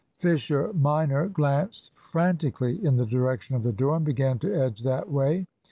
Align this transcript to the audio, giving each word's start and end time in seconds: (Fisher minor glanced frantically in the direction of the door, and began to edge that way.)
(Fisher 0.17 0.73
minor 0.73 1.27
glanced 1.27 1.91
frantically 1.93 2.83
in 2.83 2.95
the 2.95 3.05
direction 3.05 3.55
of 3.55 3.61
the 3.61 3.71
door, 3.71 3.97
and 3.97 4.03
began 4.05 4.39
to 4.39 4.51
edge 4.51 4.81
that 4.81 5.11
way.) 5.11 5.45